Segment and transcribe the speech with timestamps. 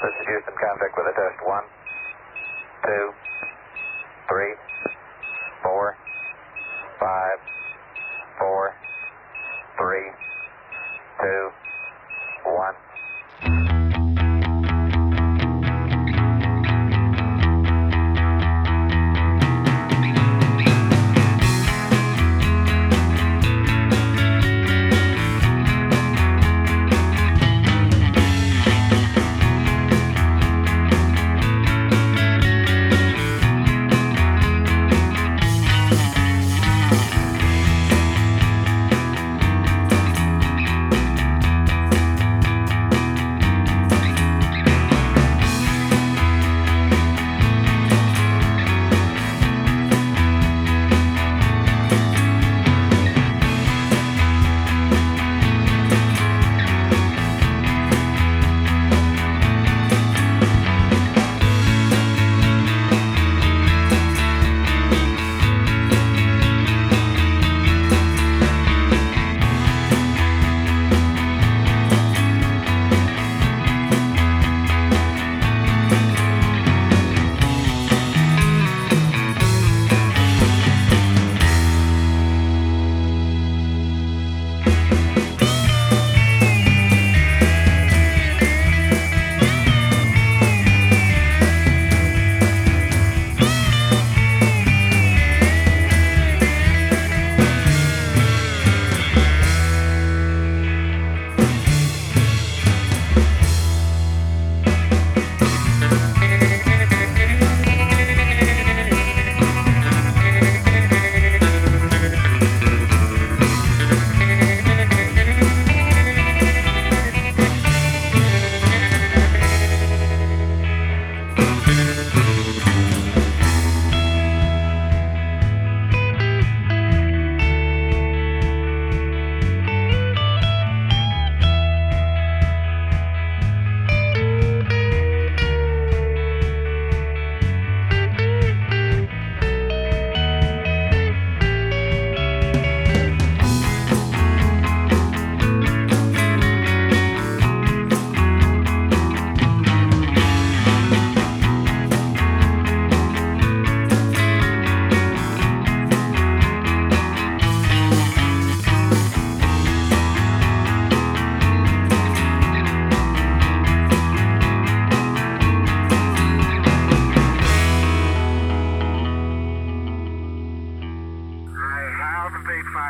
[0.00, 1.38] Let's reduce some contact with a test.
[1.44, 1.64] One,
[2.88, 3.12] two,
[4.32, 4.54] three,
[5.62, 5.94] four,
[6.98, 7.38] five,
[8.38, 8.72] four,
[9.76, 10.08] three,
[11.20, 11.50] two,
[12.48, 12.89] one.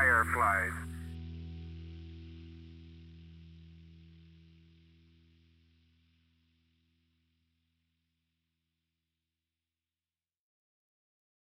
[0.01, 0.90] fireflies.